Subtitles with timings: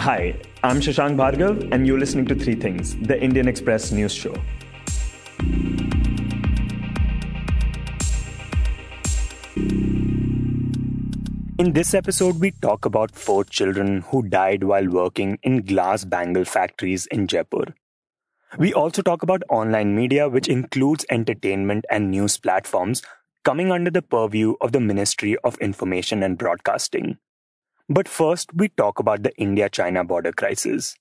[0.00, 4.34] Hi, I'm Shashank Bhargav, and you're listening to Three Things, the Indian Express news show.
[11.58, 16.46] In this episode, we talk about four children who died while working in glass bangle
[16.46, 17.74] factories in Jaipur.
[18.56, 23.02] We also talk about online media, which includes entertainment and news platforms
[23.44, 27.18] coming under the purview of the Ministry of Information and Broadcasting.
[27.92, 30.94] But first, we talk about the India China border crisis.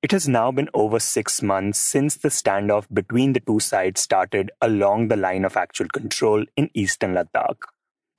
[0.00, 4.52] It has now been over six months since the standoff between the two sides started
[4.62, 7.58] along the line of actual control in eastern Ladakh.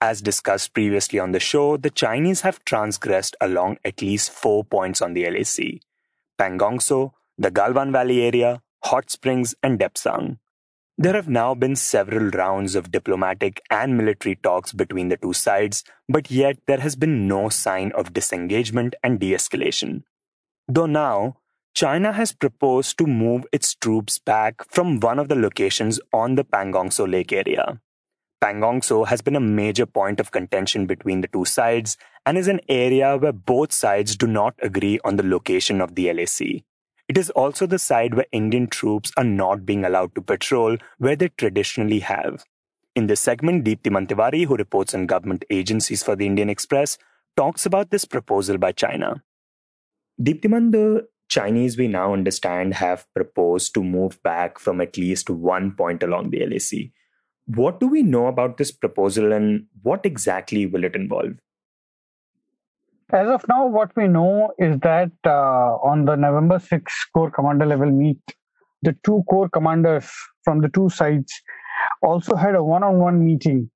[0.02, 5.02] As discussed previously on the show, the Chinese have transgressed along at least four points
[5.02, 5.80] on the LAC
[6.38, 10.38] Pangong Tso, the Galwan Valley area, Hot Springs, and Depsang.
[11.01, 15.83] There have now been several rounds of diplomatic and military talks between the two sides,
[16.07, 20.03] but yet there has been no sign of disengagement and de escalation.
[20.67, 21.38] Though now,
[21.73, 26.43] China has proposed to move its troops back from one of the locations on the
[26.43, 27.81] Pangong Tso Lake area.
[28.39, 32.47] Pangong Tso has been a major point of contention between the two sides and is
[32.47, 36.63] an area where both sides do not agree on the location of the LAC.
[37.12, 41.17] It is also the side where Indian troops are not being allowed to patrol where
[41.17, 42.45] they traditionally have.
[42.95, 46.98] In this segment, Deeptiman Tiwary, who reports on government agencies for the Indian Express,
[47.36, 49.23] talks about this proposal by China.
[50.22, 55.73] Deeptiman, the Chinese we now understand have proposed to move back from at least one
[55.73, 56.92] point along the LAC.
[57.45, 61.34] What do we know about this proposal and what exactly will it involve?
[63.14, 67.66] As of now, what we know is that uh, on the November 6 Corps Commander
[67.66, 68.22] level meet,
[68.84, 70.09] the two corps commanders
[70.45, 71.34] from the two sides
[72.02, 73.70] also had a one on one meeting,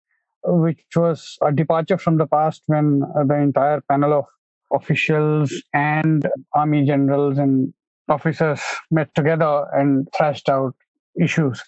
[0.45, 4.25] which was a departure from the past when the entire panel of
[4.73, 7.73] officials and army generals and
[8.07, 10.73] officers met together and thrashed out
[11.21, 11.61] issues.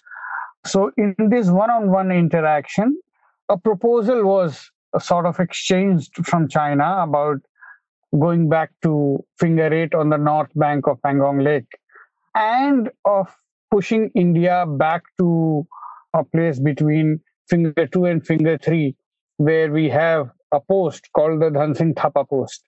[0.64, 2.98] So, in this one on one interaction,
[3.50, 7.40] a proposal was sort of exchanged from China about
[8.18, 11.68] going back to Finger 8 on the north bank of Pangong Lake
[12.34, 13.28] and of
[13.70, 15.66] pushing India back to
[16.14, 18.94] a place between Finger 2 and Finger 3
[19.36, 22.62] where we have a post called the Dhan Singh Thapa post.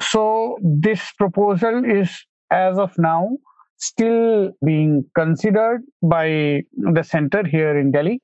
[0.00, 2.10] So this proposal is
[2.50, 3.38] as of now
[3.76, 8.20] still being considered by the center here in Delhi.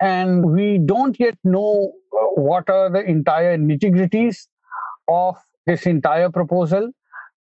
[0.00, 4.48] And we don't yet know uh, what are the entire nitty gritties
[5.08, 5.36] of
[5.66, 6.90] this entire proposal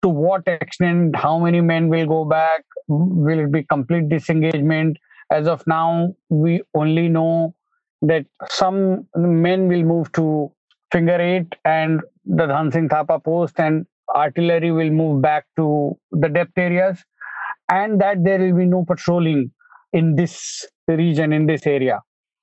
[0.02, 4.98] to what extent how many men will go back will it be complete disengagement?
[5.32, 7.56] As of now we only know
[8.02, 10.52] that some men will move to
[10.92, 16.30] finger 8 and the Dhan Singh Thapa post and artillery will move back to the
[16.30, 17.04] depth areas
[17.72, 19.52] and that there will be no patrolling
[19.94, 22.02] in this region in this area.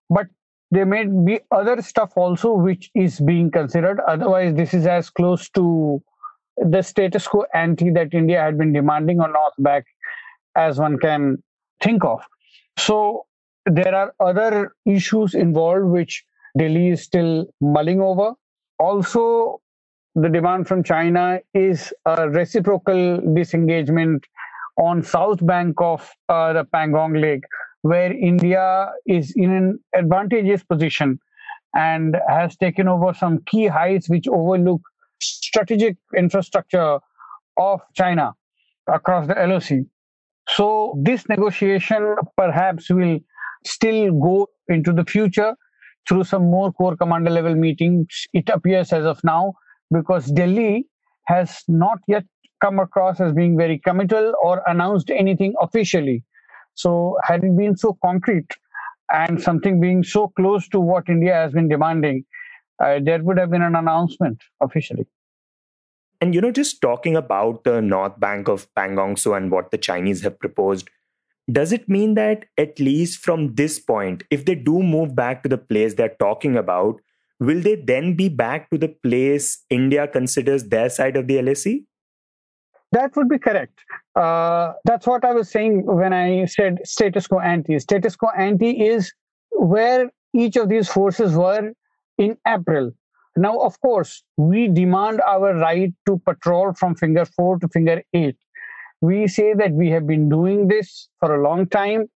[0.09, 0.27] But
[0.71, 4.01] there may be other stuff also which is being considered.
[4.07, 6.03] Otherwise this is as close to
[6.57, 9.85] the status quo ante that india had been demanding on north back
[10.57, 11.43] as one can
[11.81, 12.23] think of.
[12.79, 13.27] So
[13.67, 16.25] there are other issues involved which
[16.59, 18.33] delhi is still mulling over.
[18.79, 19.61] Also
[20.15, 24.27] the demand from china is a reciprocal disengagement
[24.77, 27.45] on south bank of uh, the pangong lake
[27.83, 31.19] where India is in an advantageous position
[31.75, 34.81] and has taken over some key heights which overlook
[35.23, 36.99] strategic infrastructure
[37.59, 38.33] of China
[38.93, 39.87] across the LOC.
[40.49, 43.21] So this negotiation perhaps will
[43.67, 45.55] still go into the future
[46.09, 48.07] through some more corps commander level meetings.
[48.33, 49.55] It appears as of now
[49.93, 50.87] because Delhi
[51.27, 52.25] has not yet
[52.61, 56.25] come across as being very committal or announced anything officially.
[56.75, 58.51] So, had it been so concrete
[59.13, 62.25] and something being so close to what India has been demanding,
[62.83, 65.07] uh, there would have been an announcement officially.
[66.21, 69.79] And you know, just talking about the north bank of Pangong Tso and what the
[69.79, 70.91] Chinese have proposed,
[71.51, 75.49] does it mean that at least from this point, if they do move back to
[75.49, 77.01] the place they're talking about,
[77.41, 81.83] will they then be back to the place India considers their side of the LAC?
[82.93, 83.79] That would be correct.
[84.17, 87.79] Uh, that's what I was saying when I said status quo ante.
[87.79, 89.13] Status quo ante is
[89.51, 91.73] where each of these forces were
[92.19, 92.93] in April.
[93.37, 98.37] Now, of course, we demand our right to patrol from finger four to finger eight.
[99.01, 102.09] We say that we have been doing this for a long time,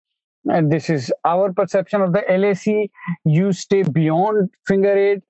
[0.46, 2.90] and this is our perception of the LAC.
[3.24, 5.22] You stay beyond finger eight.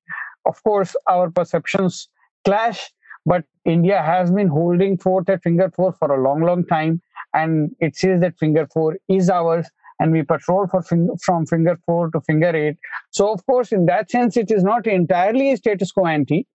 [0.46, 2.08] Of course, our perceptions
[2.44, 2.90] clash,
[3.26, 7.00] But India has been holding forth at finger four for a long, long time.
[7.32, 9.68] And it says that finger four is ours
[9.98, 12.76] and we patrol from finger four to finger eight.
[13.10, 16.46] So, of course, in that sense, it is not entirely a status quo ante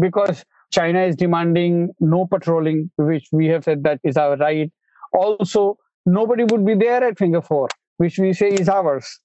[0.00, 4.70] because China is demanding no patrolling, which we have said that is our right.
[5.12, 7.68] Also, nobody would be there at finger four,
[7.98, 9.20] which we say is ours.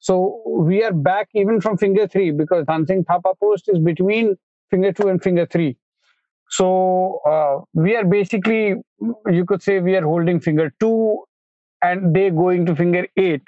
[0.00, 4.36] So we are back even from finger three because Dhan Singh Thapa post is between
[4.70, 5.76] finger two and finger three.
[6.50, 8.74] So uh, we are basically,
[9.30, 11.24] you could say, we are holding finger two
[11.82, 13.42] and they going to finger eight.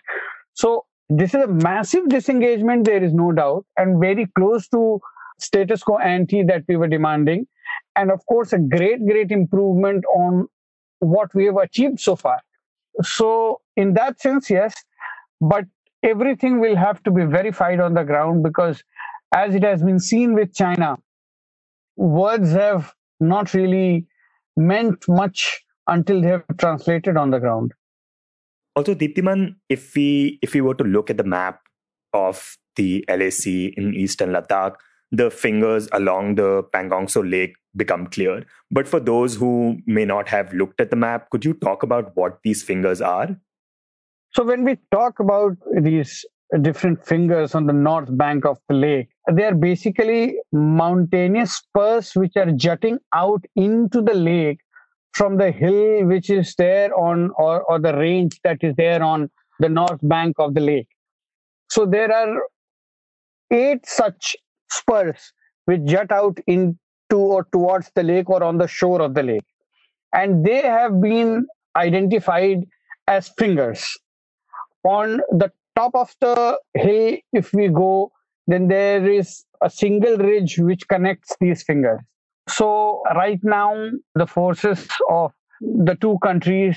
[0.54, 5.00] So this is a massive disengagement, there is no doubt, and very close to
[5.38, 7.46] status quo ante that we were demanding.
[7.96, 10.48] And of course, a great, great improvement on
[11.00, 12.40] what we have achieved so far.
[13.02, 14.74] So, in that sense, yes,
[15.40, 15.64] but
[16.02, 18.82] everything will have to be verified on the ground because,
[19.34, 20.98] as it has been seen with China,
[22.00, 24.06] words have not really
[24.56, 27.74] meant much until they have translated on the ground.
[28.74, 31.60] Also, Deeptiman, if we if we were to look at the map
[32.12, 34.76] of the LAC in eastern Ladakh,
[35.12, 38.46] the fingers along the Pangong Tso Lake become clear.
[38.70, 42.16] But for those who may not have looked at the map, could you talk about
[42.16, 43.36] what these fingers are?
[44.32, 46.24] So, when we talk about these
[46.62, 52.36] different fingers on the north bank of the lake, they are basically mountainous spurs which
[52.36, 54.60] are jutting out into the lake
[55.12, 59.30] from the hill which is there on, or, or the range that is there on
[59.60, 60.88] the north bank of the lake.
[61.68, 62.42] So, there are
[63.52, 64.36] eight such
[64.70, 65.32] spurs
[65.66, 66.76] which jut out into
[67.12, 69.44] or towards the lake or on the shore of the lake.
[70.12, 72.64] And they have been identified
[73.06, 73.86] as fingers.
[74.84, 78.12] On the top of the hill, if we go,
[78.46, 82.00] then there is a single ridge which connects these fingers.
[82.48, 86.76] So, right now, the forces of the two countries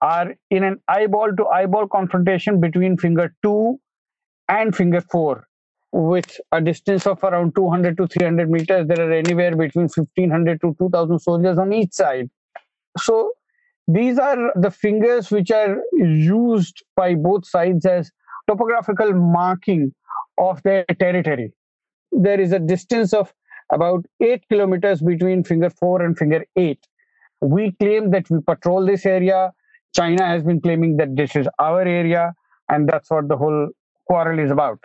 [0.00, 3.78] are in an eyeball to eyeball confrontation between finger two
[4.48, 5.46] and finger four
[5.92, 8.88] with a distance of around 200 to 300 meters.
[8.88, 12.28] There are anywhere between 1500 to 2000 soldiers on each side.
[12.98, 13.30] So
[13.86, 18.10] these are the fingers which are used by both sides as
[18.46, 19.92] topographical marking
[20.38, 21.52] of their territory.
[22.12, 23.32] There is a distance of
[23.72, 26.78] about 8 kilometers between finger 4 and finger 8.
[27.40, 29.52] We claim that we patrol this area.
[29.94, 32.34] China has been claiming that this is our area,
[32.68, 33.68] and that's what the whole
[34.06, 34.78] quarrel is about.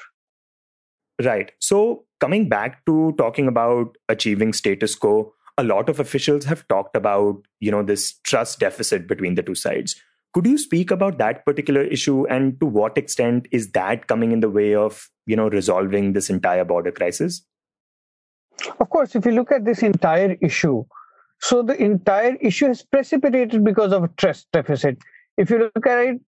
[1.24, 1.52] Right.
[1.60, 6.96] So, coming back to talking about achieving status quo, a lot of officials have talked
[6.96, 10.02] about, you know, this trust deficit between the two sides.
[10.34, 14.42] Could you speak about that particular issue and to what extent is that coming in
[14.42, 17.44] the way of, you know, resolving this entire border crisis?
[18.80, 20.84] Of course, if you look at this entire issue,
[21.42, 24.98] so the entire issue is precipitated because of a trust deficit.
[25.38, 26.22] If you look at it,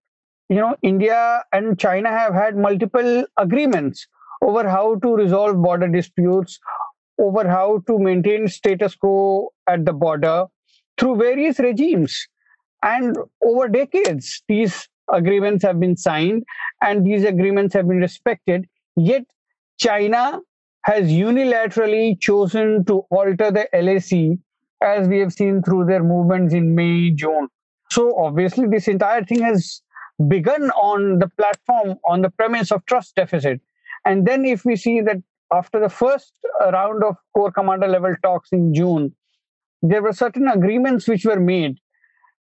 [0.50, 4.08] you know, India and China have had multiple agreements
[4.42, 6.60] over how to resolve border disputes,
[7.20, 10.46] over how to maintain status quo at the border
[10.98, 12.28] through various regimes.
[12.84, 16.44] And over decades, these agreements have been signed
[16.82, 18.66] and these agreements have been respected.
[18.96, 19.24] Yet,
[19.78, 20.40] China
[20.84, 24.40] has unilaterally chosen to alter the LAC,
[24.82, 27.48] as we have seen through their movements in May, June.
[27.90, 29.82] So, obviously, this entire thing has
[30.28, 33.62] begun on the platform, on the premise of trust deficit.
[34.06, 35.18] And then if we see that
[35.52, 36.34] after the first
[36.72, 39.14] round of corps commander level talks in June,
[39.82, 41.78] there were certain agreements which were made.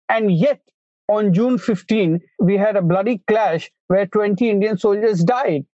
[0.08, 0.60] And yet,
[1.08, 5.66] on June 15, we had a bloody clash where 20 Indian soldiers died.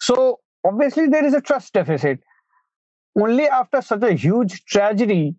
[0.00, 2.20] So, obviously, there is a trust deficit.
[3.18, 5.34] Only after such a huge tragedy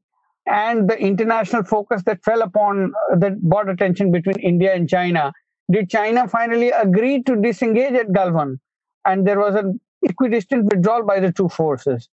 [0.46, 5.32] and the international focus that fell upon uh, the border tension between India and China
[5.72, 8.58] did China finally agree to disengage at Galwan
[9.06, 12.10] and there was an equidistant withdrawal by the two forces.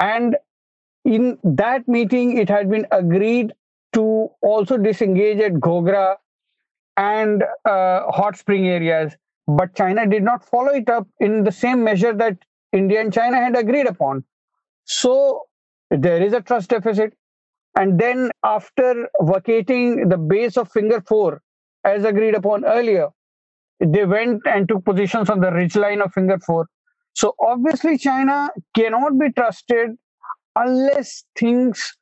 [0.00, 0.36] And
[1.04, 3.52] in that meeting, it had been agreed
[3.94, 6.16] to also disengage at Gogra
[6.96, 9.16] and uh, hot spring areas.
[9.46, 12.38] But China did not follow it up in the same measure that
[12.72, 14.24] India and China had agreed upon.
[14.84, 15.42] So
[15.90, 17.14] there is a trust deficit.
[17.78, 21.40] And then, after vacating the base of Finger 4,
[21.84, 23.08] as agreed upon earlier,
[23.80, 26.66] they went and took positions on the ridge line of finger four.
[27.14, 29.90] So obviously, China cannot be trusted
[30.54, 31.96] unless things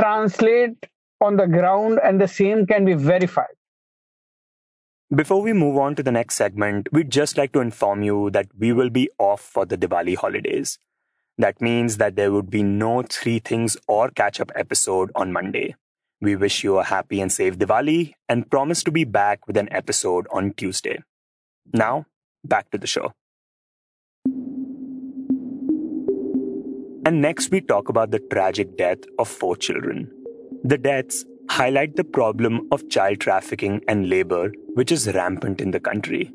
[0.00, 0.76] translate
[1.20, 3.54] on the ground and the same can be verified.
[5.14, 8.46] Before we move on to the next segment, we'd just like to inform you that
[8.58, 10.78] we will be off for the Diwali holidays.
[11.38, 15.76] That means that there would be no three things or catch up episode on Monday.
[16.20, 19.72] We wish you a happy and safe Diwali and promise to be back with an
[19.72, 21.02] episode on Tuesday.
[21.72, 22.06] Now,
[22.44, 23.12] back to the show.
[27.06, 30.10] And next, we talk about the tragic death of four children.
[30.64, 35.78] The deaths highlight the problem of child trafficking and labor, which is rampant in the
[35.78, 36.32] country.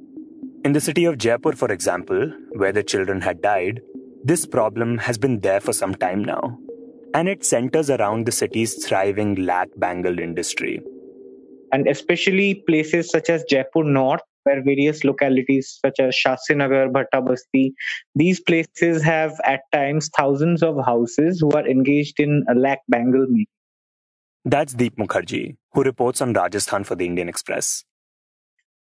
[0.64, 3.82] In the city of Jaipur, for example, where the children had died,
[4.24, 6.58] this problem has been there for some time now,
[7.14, 10.82] and it centers around the city's thriving lac bangle industry.
[11.74, 17.74] And especially places such as Jaipur North, where various localities such as Shastinagar, Bhattabasti,
[18.16, 23.48] these places have at times thousands of houses who are engaged in lac bangle making.
[24.46, 27.84] That's Deep Mukherjee, who reports on Rajasthan for the Indian Express.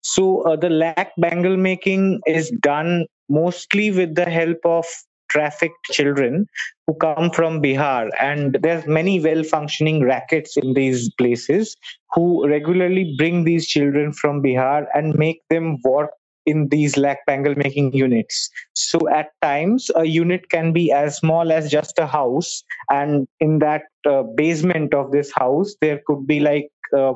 [0.01, 4.85] So uh, the lac bangle making is done mostly with the help of
[5.29, 6.45] trafficked children
[6.85, 8.09] who come from Bihar.
[8.19, 11.75] And there's many well functioning rackets in these places
[12.13, 16.11] who regularly bring these children from Bihar and make them work
[16.45, 18.49] in these lac bangle making units.
[18.73, 23.59] So at times, a unit can be as small as just a house, and in
[23.59, 27.13] that uh, basement of this house, there could be like uh,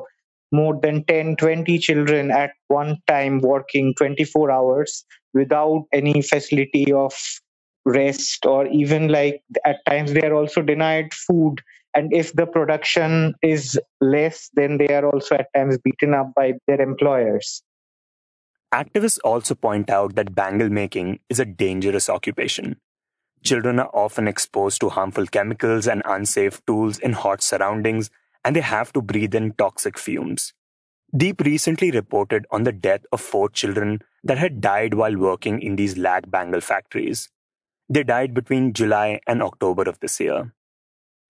[0.52, 5.04] more than 10, 20 children at one time working 24 hours
[5.34, 7.12] without any facility of
[7.84, 11.62] rest or even like at times they are also denied food
[11.94, 16.52] and if the production is less then they are also at times beaten up by
[16.66, 17.62] their employers
[18.74, 22.76] Activists also point out that bangle making is a dangerous occupation.
[23.42, 28.10] Children are often exposed to harmful chemicals and unsafe tools in hot surroundings,
[28.44, 30.52] and they have to breathe in toxic fumes.
[31.16, 35.76] Deep recently reported on the death of four children that had died while working in
[35.76, 37.30] these lac bangle factories.
[37.88, 40.52] They died between July and October of this year.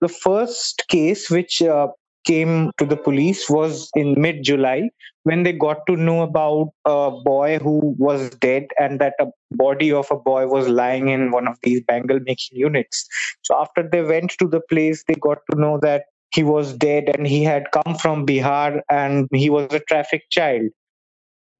[0.00, 1.88] The first case, which uh,
[2.25, 4.91] came to the police was in mid July
[5.25, 9.93] when they got to know about a boy who was dead and that a body
[9.93, 13.07] of a boy was lying in one of these bangle making units.
[13.43, 17.11] So after they went to the place, they got to know that he was dead
[17.15, 20.71] and he had come from Bihar and he was a trafficked child.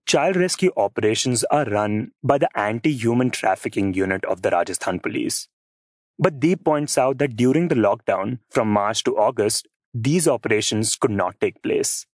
[0.07, 5.49] Child rescue operations are run by the anti human trafficking unit of the Rajasthan police.
[6.19, 11.11] But Deep points out that during the lockdown from March to August, these operations could
[11.11, 12.07] not take place.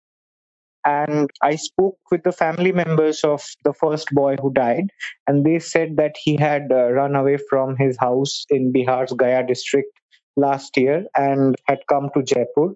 [0.87, 4.91] And I spoke with the family members of the first boy who died,
[5.27, 9.47] and they said that he had uh, run away from his house in Bihar's Gaya
[9.47, 9.89] district
[10.37, 12.75] last year and had come to Jaipur.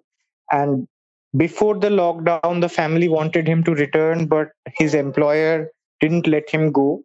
[0.50, 0.87] And
[1.37, 5.69] before the lockdown, the family wanted him to return, but his employer
[6.00, 7.02] didn't let him go.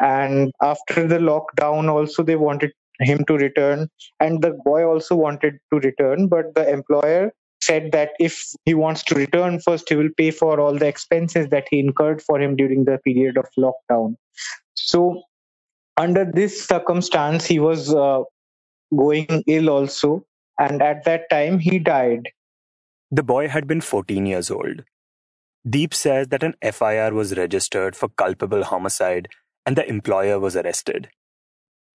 [0.00, 3.88] And after the lockdown, also, they wanted him to return.
[4.20, 9.02] And the boy also wanted to return but the employer said that if he wants
[9.02, 12.54] to return first he will pay for all the expenses that he incurred for him
[12.54, 14.14] during the period of lockdown.
[14.74, 15.22] So
[15.96, 18.22] under this circumstance he was uh,
[18.94, 20.24] going ill also.
[20.58, 22.30] And at that time he died.
[23.10, 24.84] The boy had been 14 years old.
[25.68, 29.28] Deep says that an fir was registered for culpable homicide
[29.64, 31.08] and the employer was arrested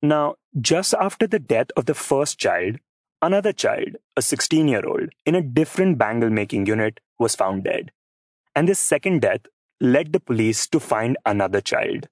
[0.02, 2.78] now, just after the death of the first child,
[3.22, 7.92] another child, a 16 year old, in a different bangle making unit, was found dead.
[8.56, 9.42] And this second death
[9.80, 12.08] led the police to find another child.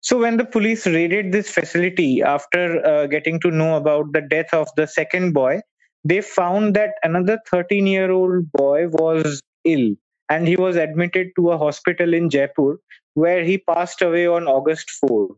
[0.00, 4.52] So, when the police raided this facility after uh, getting to know about the death
[4.52, 5.62] of the second boy,
[6.04, 9.94] they found that another 13 year old boy was ill
[10.28, 12.78] and he was admitted to a hospital in Jaipur
[13.14, 15.28] where he passed away on August 4.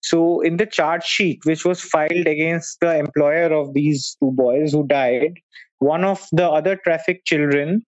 [0.00, 4.72] So, in the charge sheet, which was filed against the employer of these two boys
[4.72, 5.34] who died,
[5.80, 7.84] one of the other trafficked children,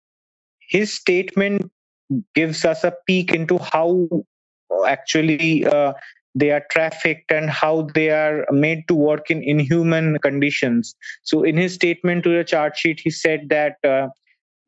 [0.69, 1.71] his statement
[2.35, 4.09] gives us a peek into how
[4.87, 5.93] actually uh,
[6.35, 10.95] they are trafficked and how they are made to work in inhuman conditions.
[11.23, 14.09] So, in his statement to the charge sheet, he said that uh,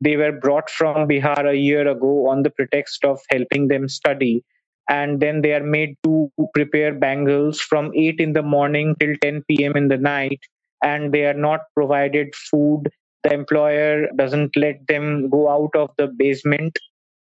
[0.01, 4.43] they were brought from Bihar a year ago on the pretext of helping them study
[4.89, 9.43] and then they are made to prepare bangles from 8 in the morning till 10
[9.47, 9.75] p.m.
[9.75, 10.39] in the night
[10.83, 12.89] and they are not provided food
[13.23, 16.77] the employer doesn't let them go out of the basement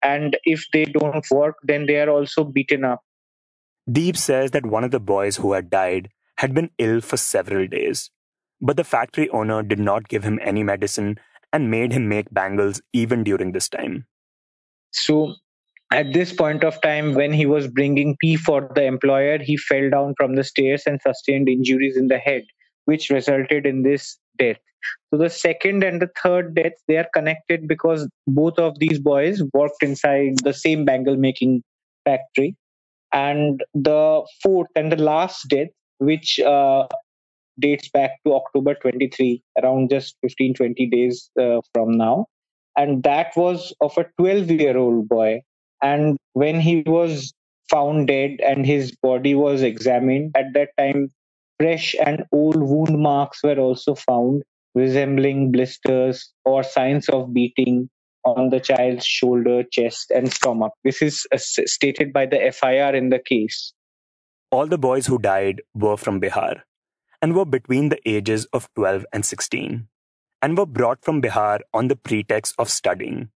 [0.01, 3.01] and if they don't work then they are also beaten up
[3.91, 7.67] deep says that one of the boys who had died had been ill for several
[7.67, 8.09] days
[8.61, 11.17] but the factory owner did not give him any medicine
[11.51, 14.05] and made him make bangles even during this time
[14.91, 15.35] so
[15.93, 19.89] at this point of time, when he was bringing tea for the employer, he fell
[19.89, 22.43] down from the stairs and sustained injuries in the head.
[22.85, 24.57] which resulted in this death.
[25.09, 29.41] So the second and the third deaths they are connected because both of these boys
[29.53, 31.63] worked inside the same bangle making
[32.03, 32.57] factory,
[33.13, 35.69] and the fourth and the last death,
[35.99, 36.87] which uh,
[37.59, 42.25] dates back to October 23, around just 15 20 days uh, from now,
[42.75, 45.41] and that was of a 12 year old boy.
[45.83, 47.33] And when he was
[47.69, 51.09] found dead and his body was examined, at that time
[51.59, 57.89] fresh and old wound marks were also found resembling blisters or signs of beating
[58.25, 60.71] on the child's shoulder, chest, and stomach.
[60.83, 63.73] This is stated by the FIR in the case.
[64.49, 66.61] All the boys who died were from Bihar
[67.21, 69.87] and were between the ages of 12 and 16
[70.41, 73.29] and were brought from Bihar on the pretext of studying.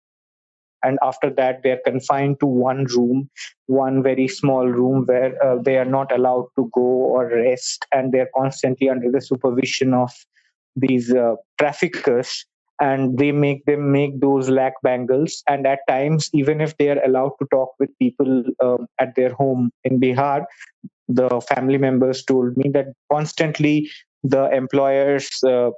[0.84, 3.30] And after that, they're confined to one room,
[3.66, 8.12] one very small room where uh, they are not allowed to go or rest, and
[8.12, 10.12] they're constantly under the supervision of
[10.76, 12.46] these uh, traffickers.
[12.80, 15.42] And they make them make those lac bangles.
[15.48, 19.34] And at times even if they are allowed to talk with people um, at their
[19.34, 20.46] home in bihar
[21.08, 23.90] the family members told me that constantly
[24.24, 25.72] the employers uh,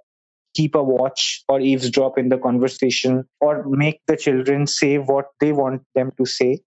[0.53, 5.51] keep a watch or eavesdrop in the conversation or make the children say what they
[5.51, 6.59] want them to say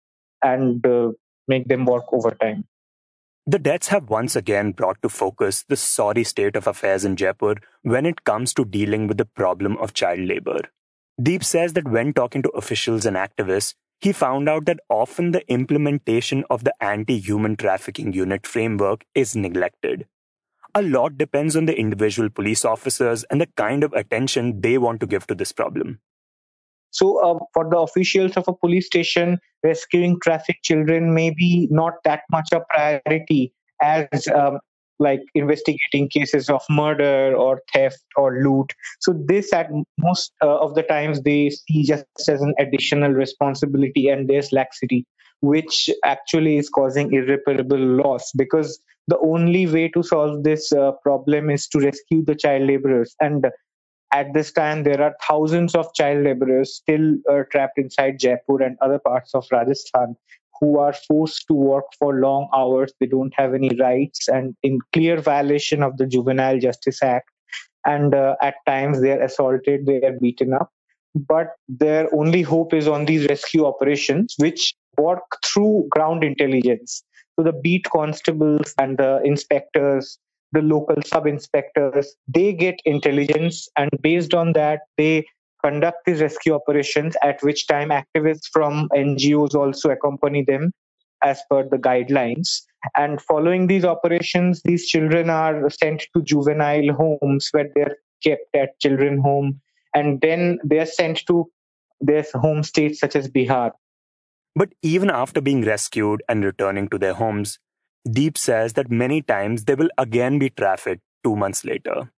[0.41, 1.11] and uh,
[1.47, 2.63] make them work overtime
[3.47, 7.55] the deaths have once again brought to focus the sorry state of affairs in Jaipur
[7.81, 10.59] when it comes to dealing with the problem of child labor.
[11.21, 15.47] Deep says that when talking to officials and activists, he found out that often the
[15.51, 20.05] implementation of the anti human trafficking unit framework is neglected.
[20.73, 25.01] A lot depends on the individual police officers and the kind of attention they want
[25.01, 25.99] to give to this problem.
[26.91, 31.93] So, uh, for the officials of a police station, rescuing trafficked children may be not
[32.03, 34.59] that much a priority as um,
[34.99, 38.73] like investigating cases of murder or theft or loot.
[38.99, 44.09] So, this at most uh, of the times they see just as an additional responsibility
[44.09, 45.05] and there's laxity,
[45.39, 51.49] which actually is causing irreparable loss because the only way to solve this uh, problem
[51.49, 53.15] is to rescue the child laborers.
[53.19, 53.45] And
[54.13, 58.77] at this time, there are thousands of child laborers still uh, trapped inside Jaipur and
[58.81, 60.15] other parts of Rajasthan
[60.59, 62.93] who are forced to work for long hours.
[62.99, 67.29] They don't have any rights and in clear violation of the Juvenile Justice Act.
[67.85, 70.71] And uh, at times they are assaulted, they are beaten up.
[71.15, 77.03] But their only hope is on these rescue operations, which work through ground intelligence.
[77.37, 80.19] So the beat constables and the inspectors
[80.51, 85.25] the local sub inspectors they get intelligence and based on that they
[85.63, 90.71] conduct these rescue operations at which time activists from ngos also accompany them
[91.23, 92.61] as per the guidelines.
[92.95, 98.79] And following these operations these children are sent to juvenile homes where they're kept at
[98.79, 99.61] children home.
[99.93, 101.49] And then they're sent to
[101.99, 103.71] their home states such as bihar
[104.55, 107.59] but even after being rescued and returning to their homes
[108.09, 112.11] Deep says that many times they will again be trafficked two months later.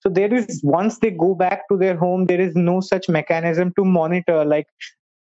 [0.00, 3.72] So there is once they go back to their home, there is no such mechanism
[3.76, 4.66] to monitor like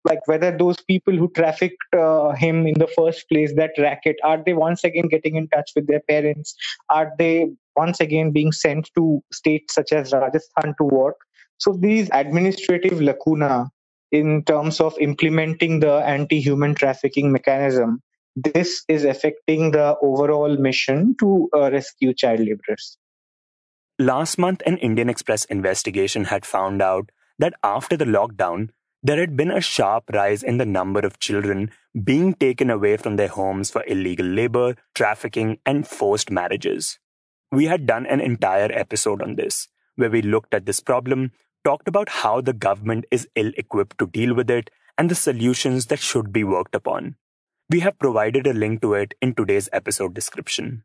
[0.04, 4.42] like whether those people who trafficked uh, him in the first place, that racket, are
[4.44, 6.54] they once again getting in touch with their parents?
[6.90, 11.16] Are they once again being sent to states such as Rajasthan to work?
[11.56, 13.70] So these administrative lacuna
[14.10, 18.02] in terms of implementing the anti-human trafficking mechanism
[18.36, 22.98] this is affecting the overall mission to uh, rescue child laborers.
[23.98, 28.70] Last month, an Indian Express investigation had found out that after the lockdown,
[29.04, 31.70] there had been a sharp rise in the number of children
[32.02, 36.98] being taken away from their homes for illegal labor, trafficking, and forced marriages.
[37.52, 41.30] We had done an entire episode on this, where we looked at this problem,
[41.64, 45.86] talked about how the government is ill equipped to deal with it, and the solutions
[45.86, 47.16] that should be worked upon.
[47.70, 50.84] We have provided a link to it in today's episode description.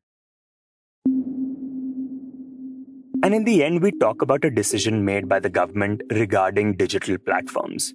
[3.22, 7.18] And in the end, we talk about a decision made by the government regarding digital
[7.18, 7.94] platforms.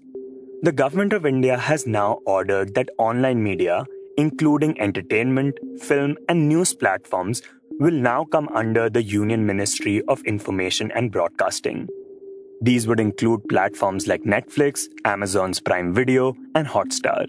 [0.63, 3.87] The government of India has now ordered that online media,
[4.19, 7.41] including entertainment, film, and news platforms,
[7.81, 11.89] will now come under the Union Ministry of Information and Broadcasting.
[12.65, 17.27] These would include platforms like Netflix, Amazon's Prime Video, and Hotstar.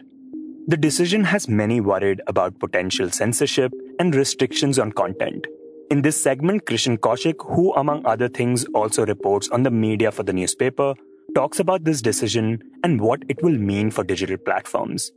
[0.67, 5.45] The decision has many worried about potential censorship and restrictions on content.
[5.91, 10.24] In this segment, Krishn Kaushik, who among other things also reports on the media for
[10.24, 10.93] the newspaper,
[11.36, 15.12] talks about this decision and what it will mean for digital platforms.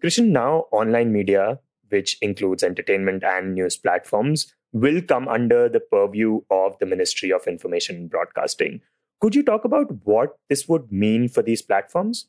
[0.00, 1.58] Krishn, now online media,
[1.88, 7.48] which includes entertainment and news platforms, will come under the purview of the Ministry of
[7.48, 8.82] Information and Broadcasting.
[9.20, 12.28] Could you talk about what this would mean for these platforms?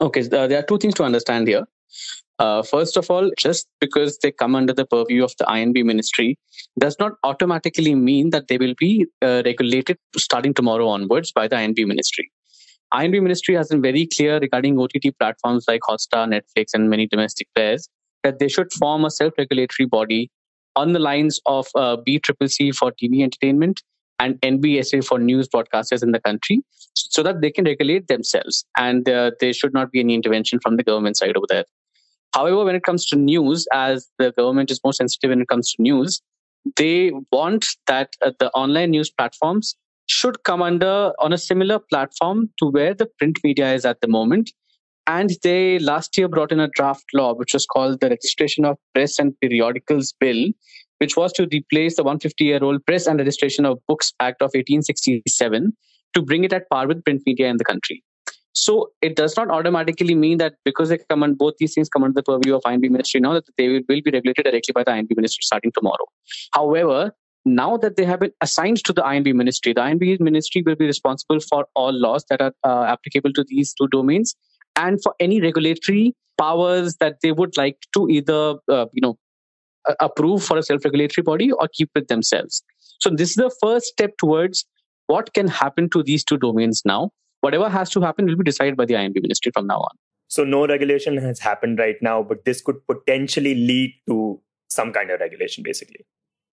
[0.00, 1.64] Okay, uh, there are two things to understand here.
[2.38, 6.38] Uh, first of all, just because they come under the purview of the I&B ministry
[6.78, 11.56] does not automatically mean that they will be uh, regulated starting tomorrow onwards by the
[11.56, 12.32] I&B ministry.
[12.90, 17.48] I&B ministry has been very clear regarding OTT platforms like Hotstar, Netflix, and many domestic
[17.54, 17.88] players
[18.22, 20.30] that they should form a self-regulatory body
[20.74, 23.82] on the lines of uh, BCCC for TV entertainment
[24.22, 26.60] and NBSA for news broadcasters in the country
[26.94, 30.76] so that they can regulate themselves and uh, there should not be any intervention from
[30.76, 31.64] the government side over there.
[32.34, 35.72] However, when it comes to news, as the government is more sensitive when it comes
[35.72, 36.22] to news,
[36.76, 42.48] they want that uh, the online news platforms should come under on a similar platform
[42.58, 44.50] to where the print media is at the moment.
[45.06, 48.78] And they last year brought in a draft law, which was called the Registration of
[48.94, 50.50] Press and Periodicals Bill,
[50.98, 54.50] which was to replace the 150 year old Press and Registration of Books Act of
[54.54, 55.76] 1867
[56.14, 58.02] to bring it at par with print media in the country.
[58.54, 62.04] So it does not automatically mean that because they come on both these things come
[62.04, 64.84] under the purview of I&B ministry now that they will, will be regulated directly by
[64.84, 66.06] the I&B ministry starting tomorrow.
[66.54, 67.12] However,
[67.44, 70.86] now that they have been assigned to the I&B ministry, the I&B ministry will be
[70.86, 74.36] responsible for all laws that are uh, applicable to these two domains
[74.76, 79.16] and for any regulatory powers that they would like to either uh, you know
[80.00, 82.62] approve for a self-regulatory body or keep with themselves.
[83.00, 84.64] So this is the first step towards
[85.08, 87.10] what can happen to these two domains now
[87.42, 89.96] whatever has to happen will be decided by the I&B ministry from now on.
[90.28, 95.10] So no regulation has happened right now, but this could potentially lead to some kind
[95.10, 96.06] of regulation, basically.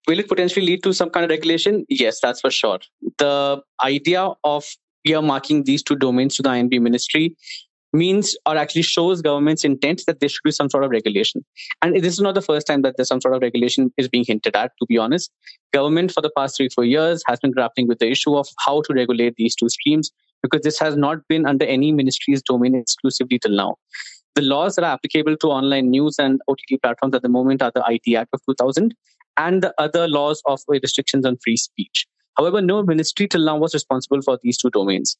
[0.06, 1.86] Will it potentially lead to some kind of regulation?
[1.88, 2.80] Yes, that's for sure.
[3.18, 4.66] The idea of
[5.08, 7.36] earmarking these two domains to the I&B ministry
[7.92, 11.44] means or actually shows government's intent that there should be some sort of regulation.
[11.82, 14.24] And this is not the first time that there's some sort of regulation is being
[14.26, 15.30] hinted at, to be honest.
[15.72, 18.82] Government for the past three, four years has been grappling with the issue of how
[18.82, 20.10] to regulate these two streams
[20.42, 23.76] because this has not been under any ministry's domain exclusively till now.
[24.36, 27.72] The laws that are applicable to online news and OTT platforms at the moment are
[27.74, 28.94] the IT Act of 2000
[29.36, 32.06] and the other laws of restrictions on free speech.
[32.36, 35.16] However, no ministry till now was responsible for these two domains.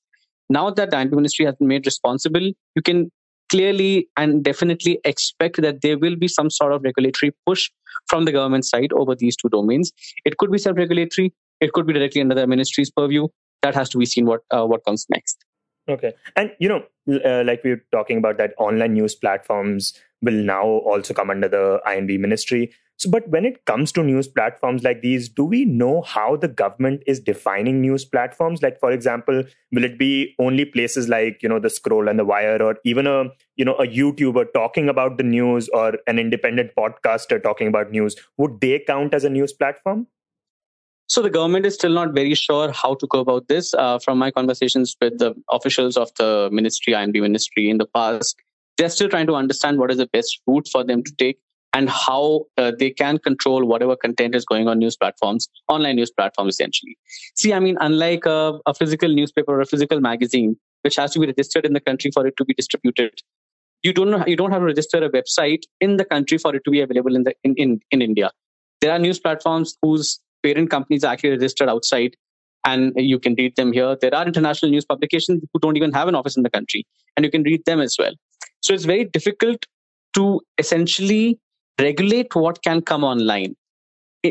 [0.50, 3.10] Now that the I&B ministry has been made responsible, you can
[3.50, 7.70] clearly and definitely expect that there will be some sort of regulatory push
[8.08, 9.92] from the government side over these two domains.
[10.24, 13.28] It could be self-regulatory, it could be directly under the ministry's purview,
[13.62, 15.44] that has to be seen what uh, what comes next.
[15.88, 16.12] Okay.
[16.36, 16.82] And you know
[17.24, 21.48] uh, like we were talking about that online news platforms will now also come under
[21.48, 25.64] the I&B ministry so but when it comes to news platforms like these do we
[25.64, 28.62] know how the government is defining news platforms?
[28.62, 32.26] Like for example will it be only places like you know the scroll and the
[32.26, 33.24] wire or even a
[33.56, 38.16] you know a youtuber talking about the news or an independent podcaster talking about news?
[38.36, 40.06] Would they count as a news platform?
[41.06, 43.72] So the government is still not very sure how to go about this.
[43.72, 48.36] Uh, from my conversations with the officials of the ministry, I&B ministry in the past,
[48.76, 51.38] they're still trying to understand what is the best route for them to take
[51.72, 56.10] and how uh, they can control whatever content is going on news platforms, online news
[56.10, 56.96] platforms essentially.
[57.36, 61.20] See, I mean, unlike a, a physical newspaper or a physical magazine, which has to
[61.20, 63.12] be registered in the country for it to be distributed,
[63.82, 66.70] you don't you don't have to register a website in the country for it to
[66.70, 68.30] be available in the in, in, in India.
[68.80, 72.16] There are news platforms whose parent companies are actually registered outside
[72.64, 73.96] and you can read them here.
[74.00, 77.24] There are international news publications who don't even have an office in the country and
[77.24, 78.12] you can read them as well.
[78.60, 79.64] So it's very difficult
[80.14, 81.38] to essentially
[81.78, 83.54] regulate what can come online.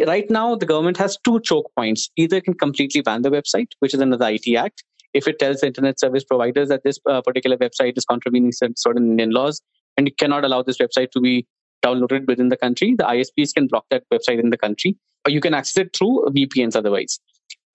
[0.05, 2.09] Right now, the government has two choke points.
[2.15, 4.83] Either it can completely ban the website, which is under the IT Act.
[5.13, 9.31] If it tells internet service providers that this uh, particular website is contravening certain Indian
[9.31, 9.61] laws
[9.97, 11.47] and you cannot allow this website to be
[11.83, 15.41] downloaded within the country, the ISPs can block that website in the country or you
[15.41, 17.19] can access it through VPNs otherwise.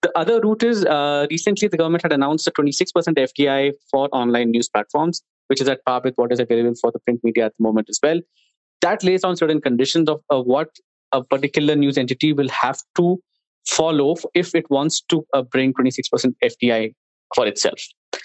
[0.01, 4.51] The other route is uh, recently the government had announced a 26% FDI for online
[4.51, 7.53] news platforms, which is at par with what is available for the print media at
[7.57, 8.19] the moment as well.
[8.81, 10.69] That lays down certain conditions of, of what
[11.11, 13.19] a particular news entity will have to
[13.67, 16.93] follow if it wants to uh, bring 26% FDI
[17.35, 17.79] for itself.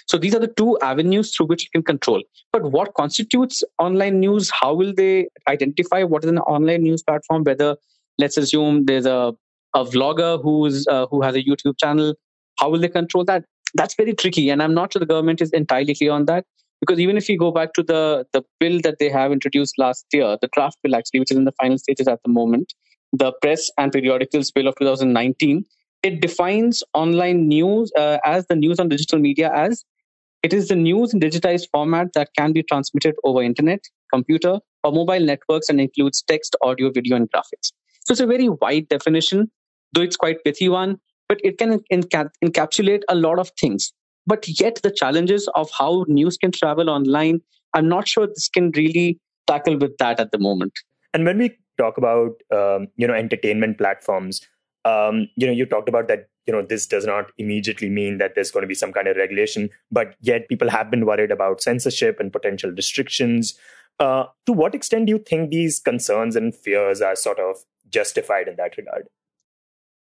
[0.07, 2.21] So these are the two avenues through which it can control.
[2.53, 4.51] But what constitutes online news?
[4.53, 7.43] How will they identify what is an online news platform?
[7.43, 7.75] Whether
[8.21, 9.33] let's assume there's a,
[9.73, 12.13] a vlogger who's uh, who has a youtube channel
[12.59, 15.51] how will they control that that's very tricky and i'm not sure the government is
[15.51, 16.45] entirely clear on that
[16.81, 20.05] because even if you go back to the the bill that they have introduced last
[20.13, 22.73] year the draft bill actually which is in the final stages at the moment
[23.13, 25.65] the press and periodicals bill of 2019
[26.03, 29.83] it defines online news uh, as the news on digital media as
[30.43, 33.79] it is the news in digitized format that can be transmitted over internet
[34.13, 37.71] computer or mobile networks and includes text audio video and graphics
[38.05, 39.51] So it's a very wide definition,
[39.93, 40.97] though it's quite pithy one,
[41.29, 43.93] but it can enca- encapsulate a lot of things.
[44.27, 47.41] But yet the challenges of how news can travel online,
[47.73, 50.73] I'm not sure this can really tackle with that at the moment.
[51.13, 54.41] And when we talk about um, you know entertainment platforms,
[54.85, 58.35] um, you know you talked about that you know this does not immediately mean that
[58.35, 61.61] there's going to be some kind of regulation, but yet people have been worried about
[61.61, 63.57] censorship and potential restrictions.
[63.99, 67.57] Uh, to what extent do you think these concerns and fears are sort of
[67.89, 69.07] justified in that regard?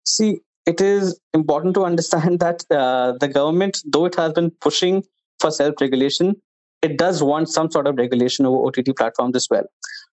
[0.07, 5.02] See, it is important to understand that uh, the government, though it has been pushing
[5.40, 6.37] for self regulation,
[6.83, 9.64] it does want some sort of regulation over OTT platforms as well.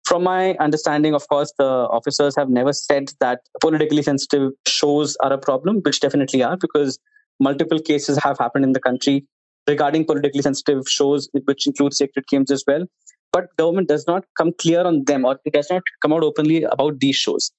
[0.06, 5.32] From my understanding, of course, the officers have never said that politically sensitive shows are
[5.32, 6.98] a problem, which definitely are, because
[7.40, 9.26] multiple cases have happened in the country
[9.68, 12.86] regarding politically sensitive shows, which include sacred games as well.
[13.32, 16.64] But government does not come clear on them, or it does not come out openly
[16.64, 17.52] about these shows.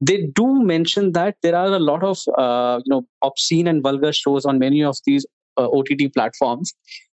[0.00, 4.12] They do mention that there are a lot of uh, you know obscene and vulgar
[4.12, 5.24] shows on many of these
[5.56, 6.74] uh, OTT platforms,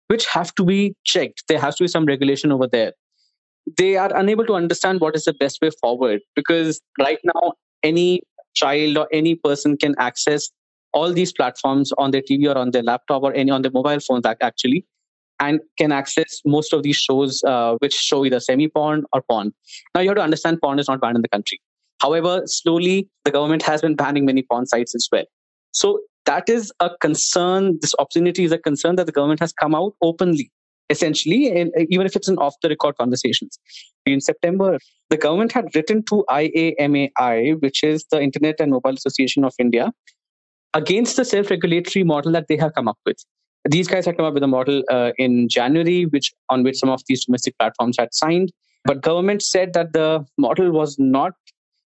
[0.08, 1.44] which have to be checked.
[1.48, 2.94] There has to be some regulation over there.
[3.78, 8.22] They are unable to understand what is the best way forward because right now, any
[8.56, 10.50] child or any person can access
[10.94, 14.00] all these platforms on their TV or on their laptop or any on their mobile
[14.00, 14.86] phone actually,
[15.40, 19.52] and can access most of these shows uh, which show either semi porn or porn.
[19.96, 21.60] Now you have to understand porn is not banned in the country.
[22.02, 25.26] However, slowly the government has been banning many porn sites as well.
[25.72, 27.80] So that is a concern.
[27.82, 30.52] This obscenity is a concern that the government has come out openly,
[30.90, 33.60] essentially, and even if it's in off the record conversations.
[34.06, 34.78] In September,
[35.10, 39.92] the government had written to IAMAI, which is the Internet and Mobile Association of India,
[40.74, 43.18] against the self regulatory model that they have come up with.
[43.70, 46.90] These guys had come up with a model uh, in January, which on which some
[46.90, 48.52] of these domestic platforms had signed.
[48.86, 51.34] But government said that the model was not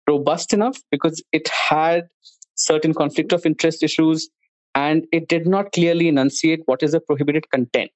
[0.08, 2.08] robust enough because it had
[2.54, 4.28] certain conflict of interest issues
[4.74, 7.90] and it did not clearly enunciate what is a prohibited content.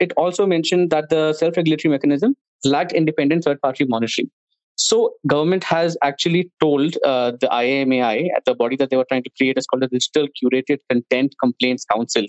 [0.00, 4.30] It also mentioned that the self-regulatory mechanism lacked independent third-party monitoring.
[4.76, 9.22] So government has actually told uh, the IAMAI, at the body that they were trying
[9.22, 12.26] to create, is called the Digital Curated Content Complaints Council,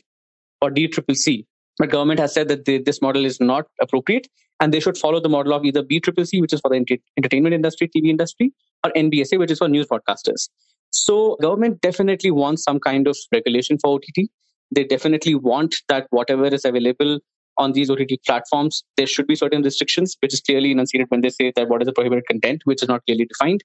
[0.61, 1.45] or DCCC.
[1.77, 4.27] But government has said that they, this model is not appropriate,
[4.59, 7.89] and they should follow the model of either BCCC, which is for the entertainment industry,
[7.95, 8.51] TV industry,
[8.83, 10.49] or NBSA, which is for news broadcasters.
[10.91, 14.29] So government definitely wants some kind of regulation for OTT.
[14.73, 17.19] They definitely want that whatever is available
[17.57, 21.29] on these OTT platforms, there should be certain restrictions, which is clearly enunciated when they
[21.29, 23.63] say that what is the prohibited content, which is not clearly defined.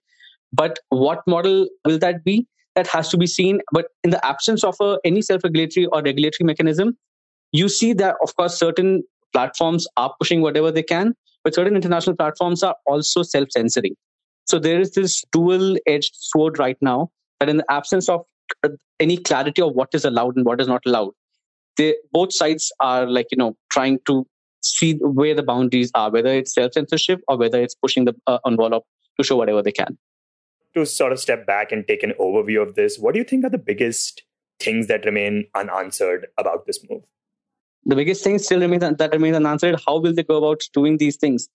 [0.53, 2.47] But what model will that be?
[2.75, 3.61] That has to be seen.
[3.73, 6.97] But in the absence of a, any self-regulatory or regulatory mechanism,
[7.53, 12.17] you see that, of course, certain platforms are pushing whatever they can, but certain international
[12.17, 13.95] platforms are also self-censoring.
[14.47, 17.11] So there is this dual edged sword right now
[17.41, 18.25] that in the absence of
[18.65, 21.13] uh, any clarity of what is allowed and what is not allowed,
[21.77, 24.27] they, both sides are like, you know, trying to
[24.63, 28.39] see where the boundaries are, whether it's self censorship or whether it's pushing the uh,
[28.47, 28.85] envelope
[29.19, 29.99] to show whatever they can.
[30.75, 33.45] To sort of step back and take an overview of this, what do you think
[33.45, 34.23] are the biggest
[34.59, 37.03] things that remain unanswered about this move?
[37.85, 39.81] The biggest thing still remains that remains unanswered.
[39.87, 41.49] How will they go about doing these things?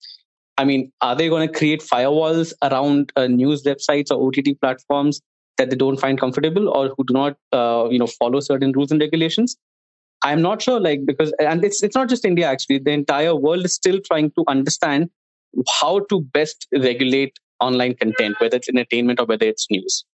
[0.58, 5.22] I mean, are they going to create firewalls around uh, news websites or OTT platforms
[5.58, 8.92] that they don't find comfortable or who do not, uh, you know, follow certain rules
[8.92, 9.56] and regulations?
[10.24, 12.80] I'm not sure, like because and it's it's not just India actually.
[12.80, 15.12] The entire world is still trying to understand
[15.80, 20.06] how to best regulate online content, whether it's entertainment or whether it's news.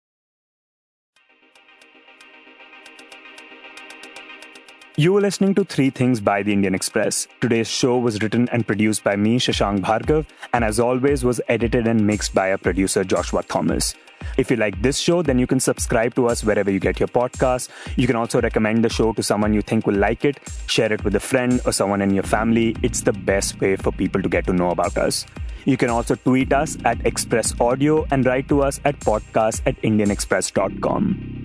[4.96, 7.28] You were listening to Three Things by the Indian Express.
[7.42, 11.88] Today's show was written and produced by me, Shashank Bhargav, and as always, was edited
[11.88, 13.96] and mixed by our producer, Joshua Thomas.
[14.38, 17.08] If you like this show, then you can subscribe to us wherever you get your
[17.08, 17.70] podcasts.
[17.96, 21.04] You can also recommend the show to someone you think will like it, share it
[21.04, 22.76] with a friend or someone in your family.
[22.84, 25.26] It's the best way for people to get to know about us.
[25.66, 29.82] You can also tweet us at Express Audio and write to us at podcast at
[29.82, 31.43] indianexpress.com.